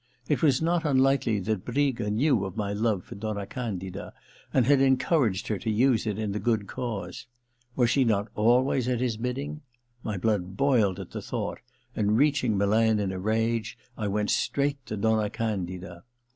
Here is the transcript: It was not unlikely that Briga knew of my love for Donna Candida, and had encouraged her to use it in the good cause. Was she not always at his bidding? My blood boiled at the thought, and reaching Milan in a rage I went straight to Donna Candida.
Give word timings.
It 0.27 0.41
was 0.41 0.63
not 0.63 0.83
unlikely 0.83 1.39
that 1.41 1.63
Briga 1.63 2.09
knew 2.09 2.43
of 2.43 2.57
my 2.57 2.73
love 2.73 3.03
for 3.03 3.13
Donna 3.13 3.45
Candida, 3.45 4.13
and 4.51 4.65
had 4.65 4.81
encouraged 4.81 5.47
her 5.49 5.59
to 5.59 5.69
use 5.69 6.07
it 6.07 6.17
in 6.17 6.31
the 6.31 6.39
good 6.39 6.65
cause. 6.65 7.27
Was 7.75 7.91
she 7.91 8.03
not 8.03 8.27
always 8.33 8.87
at 8.87 8.99
his 8.99 9.15
bidding? 9.17 9.61
My 10.01 10.17
blood 10.17 10.57
boiled 10.57 10.99
at 10.99 11.11
the 11.11 11.21
thought, 11.21 11.59
and 11.95 12.17
reaching 12.17 12.57
Milan 12.57 12.97
in 12.99 13.11
a 13.11 13.19
rage 13.19 13.77
I 13.95 14.07
went 14.07 14.31
straight 14.31 14.83
to 14.87 14.97
Donna 14.97 15.29
Candida. 15.29 16.03